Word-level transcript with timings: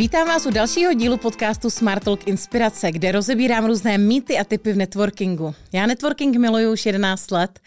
Vítám 0.00 0.28
vás 0.28 0.46
u 0.46 0.50
dalšího 0.50 0.92
dílu 0.92 1.16
podcastu 1.16 1.70
Smart 1.70 2.04
Talk 2.04 2.26
Inspirace, 2.26 2.92
kde 2.92 3.12
rozebírám 3.12 3.66
různé 3.66 3.98
mýty 3.98 4.38
a 4.38 4.44
typy 4.44 4.72
v 4.72 4.76
networkingu. 4.76 5.54
Já 5.72 5.86
networking 5.86 6.36
miluju 6.36 6.72
už 6.72 6.86
11 6.86 7.30
let 7.30 7.60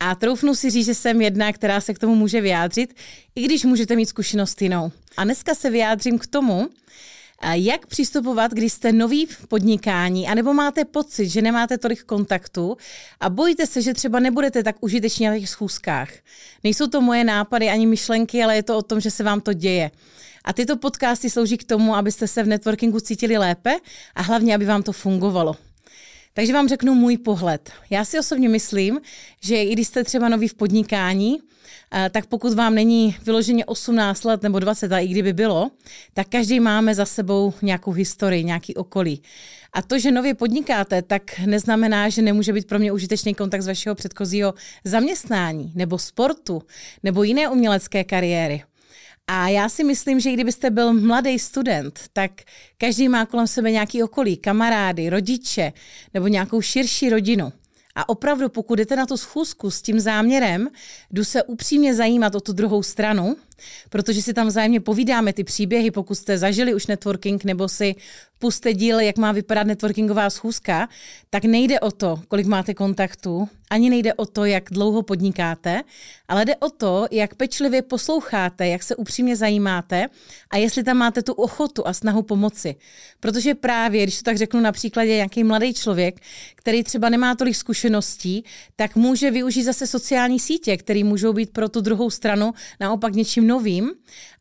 a 0.00 0.14
troufnu 0.14 0.54
si 0.54 0.70
říct, 0.70 0.86
že 0.86 0.94
jsem 0.94 1.20
jedna, 1.20 1.52
která 1.52 1.80
se 1.80 1.94
k 1.94 1.98
tomu 1.98 2.14
může 2.14 2.40
vyjádřit, 2.40 2.94
i 3.34 3.42
když 3.42 3.64
můžete 3.64 3.96
mít 3.96 4.06
zkušenost 4.06 4.62
jinou. 4.62 4.92
A 5.16 5.24
dneska 5.24 5.54
se 5.54 5.70
vyjádřím 5.70 6.18
k 6.18 6.26
tomu, 6.26 6.68
jak 7.52 7.86
přistupovat, 7.86 8.52
když 8.52 8.72
jste 8.72 8.92
noví 8.92 9.26
v 9.26 9.46
podnikání, 9.46 10.28
anebo 10.28 10.54
máte 10.54 10.84
pocit, 10.84 11.28
že 11.28 11.42
nemáte 11.42 11.78
tolik 11.78 12.02
kontaktu 12.02 12.76
a 13.20 13.30
bojíte 13.30 13.66
se, 13.66 13.82
že 13.82 13.94
třeba 13.94 14.20
nebudete 14.20 14.62
tak 14.62 14.76
užiteční 14.80 15.26
na 15.26 15.38
těch 15.38 15.48
schůzkách. 15.48 16.10
Nejsou 16.64 16.86
to 16.86 17.00
moje 17.00 17.24
nápady 17.24 17.68
ani 17.68 17.86
myšlenky, 17.86 18.44
ale 18.44 18.56
je 18.56 18.62
to 18.62 18.78
o 18.78 18.82
tom, 18.82 19.00
že 19.00 19.10
se 19.10 19.24
vám 19.24 19.40
to 19.40 19.52
děje. 19.52 19.90
A 20.44 20.52
tyto 20.52 20.76
podcasty 20.76 21.30
slouží 21.30 21.56
k 21.56 21.64
tomu, 21.64 21.94
abyste 21.94 22.28
se 22.28 22.42
v 22.42 22.46
networkingu 22.46 23.00
cítili 23.00 23.38
lépe 23.38 23.76
a 24.14 24.22
hlavně, 24.22 24.54
aby 24.54 24.64
vám 24.64 24.82
to 24.82 24.92
fungovalo. 24.92 25.56
Takže 26.38 26.52
vám 26.52 26.68
řeknu 26.68 26.94
můj 26.94 27.18
pohled. 27.18 27.70
Já 27.90 28.04
si 28.04 28.18
osobně 28.18 28.48
myslím, 28.48 29.00
že 29.40 29.62
i 29.62 29.72
když 29.72 29.86
jste 29.86 30.04
třeba 30.04 30.28
noví 30.28 30.48
v 30.48 30.54
podnikání, 30.54 31.38
eh, 31.94 32.10
tak 32.10 32.26
pokud 32.26 32.54
vám 32.54 32.74
není 32.74 33.16
vyloženě 33.22 33.64
18 33.64 34.24
let 34.24 34.42
nebo 34.42 34.58
20, 34.58 34.92
a 34.92 34.98
i 34.98 35.08
kdyby 35.08 35.32
bylo, 35.32 35.70
tak 36.14 36.28
každý 36.28 36.60
máme 36.60 36.94
za 36.94 37.04
sebou 37.04 37.52
nějakou 37.62 37.90
historii, 37.90 38.44
nějaký 38.44 38.74
okolí. 38.74 39.22
A 39.72 39.82
to, 39.82 39.98
že 39.98 40.10
nově 40.10 40.34
podnikáte, 40.34 41.02
tak 41.02 41.38
neznamená, 41.38 42.08
že 42.08 42.22
nemůže 42.22 42.52
být 42.52 42.68
pro 42.68 42.78
mě 42.78 42.92
užitečný 42.92 43.34
kontakt 43.34 43.62
z 43.62 43.66
vašeho 43.66 43.94
předchozího 43.94 44.54
zaměstnání 44.84 45.72
nebo 45.74 45.98
sportu 45.98 46.62
nebo 47.02 47.22
jiné 47.22 47.48
umělecké 47.48 48.04
kariéry. 48.04 48.62
A 49.30 49.48
já 49.48 49.68
si 49.68 49.84
myslím, 49.84 50.20
že 50.20 50.32
kdybyste 50.32 50.70
byl 50.70 50.92
mladý 50.92 51.38
student, 51.38 52.00
tak 52.12 52.30
každý 52.78 53.08
má 53.08 53.26
kolem 53.26 53.46
sebe 53.46 53.70
nějaký 53.70 54.02
okolí, 54.02 54.36
kamarády, 54.36 55.10
rodiče 55.10 55.72
nebo 56.14 56.28
nějakou 56.28 56.60
širší 56.60 57.10
rodinu. 57.10 57.52
A 57.94 58.08
opravdu, 58.08 58.48
pokud 58.48 58.74
jdete 58.74 58.96
na 58.96 59.06
tu 59.06 59.16
schůzku 59.16 59.70
s 59.70 59.82
tím 59.82 60.00
záměrem, 60.00 60.68
jdu 61.10 61.24
se 61.24 61.42
upřímně 61.42 61.94
zajímat 61.94 62.34
o 62.34 62.40
tu 62.40 62.52
druhou 62.52 62.82
stranu, 62.82 63.36
protože 63.90 64.22
si 64.22 64.34
tam 64.34 64.46
vzájemně 64.46 64.80
povídáme 64.80 65.32
ty 65.32 65.44
příběhy, 65.44 65.90
pokud 65.90 66.14
jste 66.14 66.38
zažili 66.38 66.74
už 66.74 66.86
networking 66.86 67.44
nebo 67.44 67.68
si 67.68 67.94
puste 68.38 68.72
díl, 68.74 69.00
jak 69.00 69.18
má 69.18 69.32
vypadat 69.32 69.66
networkingová 69.66 70.30
schůzka, 70.30 70.88
tak 71.30 71.44
nejde 71.44 71.80
o 71.80 71.90
to, 71.90 72.20
kolik 72.28 72.46
máte 72.46 72.74
kontaktů, 72.74 73.48
ani 73.70 73.90
nejde 73.90 74.14
o 74.14 74.26
to, 74.26 74.44
jak 74.44 74.64
dlouho 74.70 75.02
podnikáte, 75.02 75.82
ale 76.28 76.44
jde 76.44 76.56
o 76.56 76.70
to, 76.70 77.06
jak 77.10 77.34
pečlivě 77.34 77.82
posloucháte, 77.82 78.68
jak 78.68 78.82
se 78.82 78.96
upřímně 78.96 79.36
zajímáte 79.36 80.06
a 80.50 80.56
jestli 80.56 80.84
tam 80.84 80.96
máte 80.96 81.22
tu 81.22 81.32
ochotu 81.32 81.86
a 81.86 81.92
snahu 81.92 82.22
pomoci. 82.22 82.76
Protože 83.20 83.54
právě, 83.54 84.02
když 84.02 84.18
to 84.18 84.22
tak 84.22 84.36
řeknu 84.36 84.60
na 84.60 84.72
příkladě, 84.72 85.14
nějaký 85.14 85.44
mladý 85.44 85.74
člověk, 85.74 86.20
který 86.54 86.84
třeba 86.84 87.08
nemá 87.08 87.34
tolik 87.34 87.56
zkušeností, 87.56 88.44
tak 88.76 88.96
může 88.96 89.30
využít 89.30 89.62
zase 89.62 89.86
sociální 89.86 90.38
sítě, 90.40 90.76
které 90.76 91.04
můžou 91.04 91.32
být 91.32 91.52
pro 91.52 91.68
tu 91.68 91.80
druhou 91.80 92.10
stranu 92.10 92.54
naopak 92.80 93.14
něčím 93.14 93.46
novým 93.48 93.90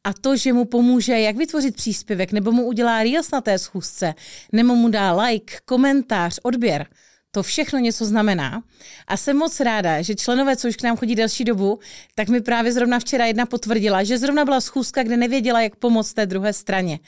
a 0.03 0.13
to, 0.13 0.35
že 0.35 0.53
mu 0.53 0.65
pomůže, 0.65 1.19
jak 1.19 1.35
vytvořit 1.35 1.75
příspěvek, 1.75 2.31
nebo 2.31 2.51
mu 2.51 2.65
udělá 2.65 3.03
reels 3.03 3.31
na 3.31 3.41
té 3.41 3.59
schůzce, 3.59 4.13
nebo 4.51 4.75
mu 4.75 4.89
dá 4.89 5.21
like, 5.21 5.57
komentář, 5.65 6.39
odběr, 6.43 6.87
to 7.31 7.43
všechno 7.43 7.79
něco 7.79 8.05
znamená. 8.05 8.63
A 9.07 9.17
jsem 9.17 9.37
moc 9.37 9.59
ráda, 9.59 10.01
že 10.01 10.15
členové, 10.15 10.55
co 10.55 10.67
už 10.67 10.75
k 10.75 10.83
nám 10.83 10.97
chodí 10.97 11.15
delší 11.15 11.43
dobu, 11.43 11.79
tak 12.15 12.29
mi 12.29 12.41
právě 12.41 12.71
zrovna 12.71 12.99
včera 12.99 13.25
jedna 13.25 13.45
potvrdila, 13.45 14.03
že 14.03 14.17
zrovna 14.17 14.45
byla 14.45 14.61
schůzka, 14.61 15.03
kde 15.03 15.17
nevěděla, 15.17 15.61
jak 15.61 15.75
pomoct 15.75 16.13
té 16.13 16.25
druhé 16.25 16.53
straně. 16.53 16.99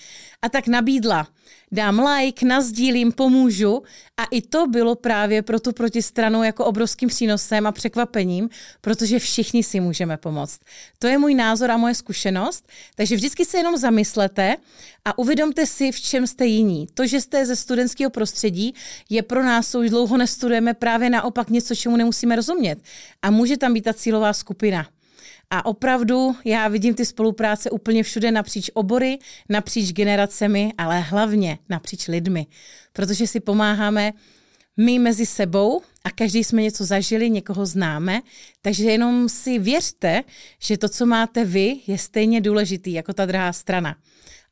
A 0.41 0.49
tak 0.49 0.67
nabídla 0.67 1.27
dám 1.71 1.99
like, 1.99 2.45
nazdílím, 2.45 3.11
pomůžu. 3.11 3.83
A 4.17 4.23
i 4.31 4.41
to 4.41 4.67
bylo 4.67 4.95
právě 4.95 5.41
pro 5.41 5.59
tu 5.59 5.71
protistranu 5.71 6.43
jako 6.43 6.65
obrovským 6.65 7.09
přínosem 7.09 7.67
a 7.67 7.71
překvapením, 7.71 8.49
protože 8.81 9.19
všichni 9.19 9.63
si 9.63 9.79
můžeme 9.79 10.17
pomoct. 10.17 10.59
To 10.99 11.07
je 11.07 11.17
můj 11.17 11.33
názor 11.33 11.71
a 11.71 11.77
moje 11.77 11.95
zkušenost. 11.95 12.67
Takže 12.95 13.15
vždycky 13.15 13.45
se 13.45 13.57
jenom 13.57 13.77
zamyslete 13.77 14.55
a 15.05 15.17
uvědomte 15.17 15.65
si, 15.65 15.91
v 15.91 16.01
čem 16.01 16.27
jste 16.27 16.45
jiní. 16.45 16.87
To, 16.93 17.07
že 17.07 17.21
jste 17.21 17.45
ze 17.45 17.55
studentského 17.55 18.09
prostředí, 18.09 18.73
je 19.09 19.23
pro 19.23 19.43
nás, 19.43 19.71
co 19.71 19.79
už 19.79 19.89
dlouho 19.89 20.17
nestudujeme, 20.17 20.73
právě 20.73 21.09
naopak 21.09 21.49
něco, 21.49 21.75
čemu 21.75 21.97
nemusíme 21.97 22.35
rozumět. 22.35 22.79
A 23.21 23.31
může 23.31 23.57
tam 23.57 23.73
být 23.73 23.81
ta 23.81 23.93
cílová 23.93 24.33
skupina. 24.33 24.87
A 25.51 25.65
opravdu 25.65 26.35
já 26.45 26.67
vidím 26.67 26.93
ty 26.93 27.05
spolupráce 27.05 27.69
úplně 27.69 28.03
všude 28.03 28.31
napříč 28.31 28.71
obory, 28.73 29.19
napříč 29.49 29.91
generacemi, 29.91 30.73
ale 30.77 30.99
hlavně 30.99 31.57
napříč 31.69 32.07
lidmi. 32.07 32.47
Protože 32.93 33.27
si 33.27 33.39
pomáháme 33.39 34.13
my 34.77 34.99
mezi 34.99 35.25
sebou 35.25 35.81
a 36.03 36.11
každý 36.11 36.43
jsme 36.43 36.61
něco 36.61 36.85
zažili, 36.85 37.29
někoho 37.29 37.65
známe, 37.65 38.21
takže 38.61 38.83
jenom 38.83 39.29
si 39.29 39.59
věřte, 39.59 40.23
že 40.59 40.77
to, 40.77 40.89
co 40.89 41.05
máte 41.05 41.45
vy, 41.45 41.75
je 41.87 41.97
stejně 41.97 42.41
důležitý 42.41 42.93
jako 42.93 43.13
ta 43.13 43.25
druhá 43.25 43.53
strana. 43.53 43.95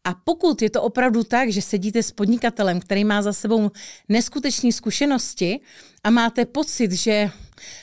A 0.03 0.13
pokud 0.13 0.61
je 0.61 0.69
to 0.69 0.81
opravdu 0.81 1.23
tak, 1.23 1.49
že 1.49 1.61
sedíte 1.61 2.03
s 2.03 2.11
podnikatelem, 2.11 2.79
který 2.79 3.03
má 3.03 3.21
za 3.21 3.33
sebou 3.33 3.71
neskutečné 4.09 4.71
zkušenosti 4.71 5.59
a 6.03 6.09
máte 6.09 6.45
pocit, 6.45 6.91
že 6.91 7.29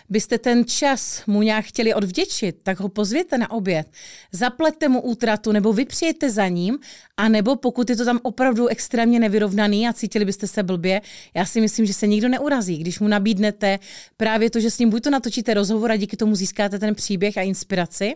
byste 0.08 0.38
ten 0.38 0.64
čas 0.64 1.22
mu 1.26 1.42
nějak 1.42 1.64
chtěli 1.64 1.94
odvděčit, 1.94 2.56
tak 2.62 2.80
ho 2.80 2.88
pozvěte 2.88 3.38
na 3.38 3.50
oběd. 3.50 3.86
Zaplete 4.32 4.88
mu 4.88 5.00
útratu 5.00 5.52
nebo 5.52 5.72
vypřijete 5.72 6.30
za 6.30 6.48
ním, 6.48 6.78
a 7.16 7.28
nebo 7.28 7.56
pokud 7.56 7.90
je 7.90 7.96
to 7.96 8.04
tam 8.04 8.20
opravdu 8.22 8.66
extrémně 8.66 9.20
nevyrovnaný 9.20 9.88
a 9.88 9.92
cítili 9.92 10.24
byste 10.24 10.46
se 10.46 10.62
blbě, 10.62 11.00
já 11.34 11.44
si 11.44 11.60
myslím, 11.60 11.86
že 11.86 11.94
se 11.94 12.06
nikdo 12.06 12.28
neurazí, 12.28 12.78
když 12.78 13.00
mu 13.00 13.08
nabídnete 13.08 13.78
právě 14.16 14.50
to, 14.50 14.60
že 14.60 14.70
s 14.70 14.78
ním 14.78 14.90
buď 14.90 15.02
to 15.02 15.10
natočíte 15.10 15.54
rozhovor 15.54 15.92
a 15.92 15.96
díky 15.96 16.16
tomu 16.16 16.34
získáte 16.34 16.78
ten 16.78 16.94
příběh 16.94 17.38
a 17.38 17.42
inspiraci, 17.42 18.14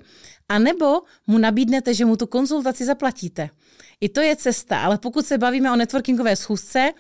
a 0.48 0.58
nebo 0.58 1.00
mu 1.26 1.38
nabídnete, 1.38 1.94
že 1.94 2.04
mu 2.04 2.16
tu 2.16 2.26
konzultaci 2.26 2.84
zaplatíte. 2.84 3.50
I 4.00 4.08
to 4.08 4.20
je 4.20 4.36
cesta, 4.36 4.80
ale 4.80 4.98
pokud 4.98 5.26
se 5.26 5.38
bavíme 5.38 5.72
o 5.72 5.76
networkingové 5.76 6.36
schůzce, 6.36 6.92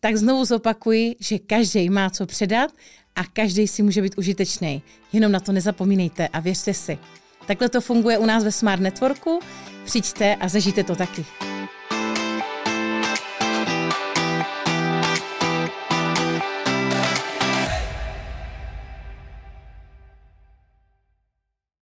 tak 0.00 0.16
znovu 0.16 0.44
zopakuji, 0.44 1.16
že 1.20 1.38
každý 1.38 1.90
má 1.90 2.10
co 2.10 2.26
předat 2.26 2.70
a 3.18 3.24
každý 3.32 3.68
si 3.68 3.82
může 3.82 4.02
být 4.02 4.18
užitečný. 4.18 4.82
Jenom 5.12 5.32
na 5.32 5.40
to 5.40 5.52
nezapomínejte 5.52 6.28
a 6.28 6.40
věřte 6.40 6.74
si. 6.74 6.98
Takhle 7.46 7.68
to 7.68 7.80
funguje 7.80 8.18
u 8.18 8.26
nás 8.26 8.44
ve 8.44 8.52
Smart 8.52 8.82
Networku. 8.82 9.40
Přijďte 9.84 10.34
a 10.34 10.48
zažijte 10.48 10.84
to 10.84 10.96
taky. 10.96 11.47